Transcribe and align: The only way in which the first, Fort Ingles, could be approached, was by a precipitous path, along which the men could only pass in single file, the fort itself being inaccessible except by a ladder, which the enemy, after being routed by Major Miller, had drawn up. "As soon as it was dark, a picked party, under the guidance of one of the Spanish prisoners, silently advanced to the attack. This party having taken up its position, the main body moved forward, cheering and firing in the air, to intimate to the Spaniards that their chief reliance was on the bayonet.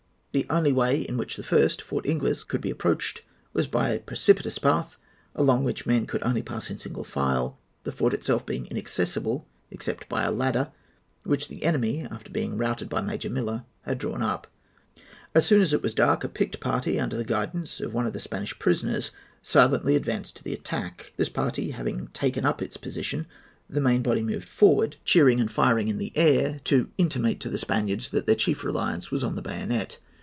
The 0.33 0.47
only 0.49 0.71
way 0.71 1.01
in 1.01 1.17
which 1.17 1.35
the 1.35 1.43
first, 1.43 1.81
Fort 1.81 2.05
Ingles, 2.05 2.45
could 2.45 2.61
be 2.61 2.69
approached, 2.71 3.21
was 3.51 3.67
by 3.67 3.89
a 3.89 3.99
precipitous 3.99 4.59
path, 4.59 4.95
along 5.35 5.65
which 5.65 5.83
the 5.83 5.89
men 5.89 6.07
could 6.07 6.23
only 6.23 6.41
pass 6.41 6.69
in 6.69 6.77
single 6.77 7.03
file, 7.03 7.59
the 7.83 7.91
fort 7.91 8.13
itself 8.13 8.45
being 8.45 8.65
inaccessible 8.67 9.45
except 9.71 10.07
by 10.07 10.23
a 10.23 10.31
ladder, 10.31 10.71
which 11.25 11.49
the 11.49 11.63
enemy, 11.63 12.07
after 12.09 12.29
being 12.29 12.57
routed 12.57 12.87
by 12.87 13.01
Major 13.01 13.29
Miller, 13.29 13.65
had 13.81 13.97
drawn 13.97 14.21
up. 14.21 14.47
"As 15.35 15.45
soon 15.45 15.59
as 15.59 15.73
it 15.73 15.83
was 15.83 15.93
dark, 15.93 16.23
a 16.23 16.29
picked 16.29 16.61
party, 16.61 16.97
under 16.97 17.17
the 17.17 17.25
guidance 17.25 17.81
of 17.81 17.93
one 17.93 18.07
of 18.07 18.13
the 18.13 18.19
Spanish 18.21 18.57
prisoners, 18.57 19.11
silently 19.43 19.97
advanced 19.97 20.37
to 20.37 20.45
the 20.45 20.53
attack. 20.53 21.11
This 21.17 21.27
party 21.27 21.71
having 21.71 22.07
taken 22.13 22.45
up 22.45 22.61
its 22.61 22.77
position, 22.77 23.27
the 23.69 23.81
main 23.81 24.01
body 24.01 24.21
moved 24.21 24.47
forward, 24.47 24.95
cheering 25.03 25.41
and 25.41 25.51
firing 25.51 25.89
in 25.89 25.97
the 25.97 26.13
air, 26.15 26.61
to 26.63 26.89
intimate 26.97 27.41
to 27.41 27.49
the 27.49 27.57
Spaniards 27.57 28.07
that 28.07 28.25
their 28.27 28.35
chief 28.35 28.63
reliance 28.63 29.11
was 29.11 29.25
on 29.25 29.35
the 29.35 29.41
bayonet. 29.41 29.97